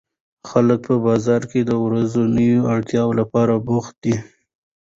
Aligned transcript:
خلک 0.49 0.79
په 0.87 0.95
بازار 1.05 1.41
کې 1.51 1.59
د 1.63 1.71
ورځنیو 1.85 2.67
اړتیاوو 2.73 3.17
لپاره 3.21 3.53
بوخت 3.67 3.95
دي 4.03 4.15